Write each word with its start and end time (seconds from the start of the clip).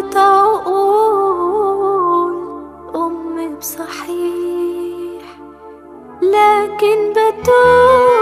بقيت 0.00 0.16
أقول 0.16 1.90
أمي 2.94 3.48
بصحيح 3.48 5.24
لكن 6.22 7.12
بتوه 7.12 8.19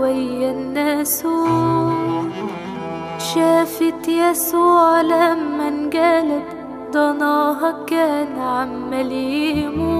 ويا 0.00 0.50
الناس 0.50 1.26
شافت 3.18 4.08
يسوع 4.08 5.00
لما 5.00 5.68
انجلب 5.68 6.42
ضناها 6.92 7.84
كان 7.86 8.38
عمال 8.38 9.12
يموت. 9.12 9.99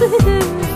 Nasıl 0.00 0.67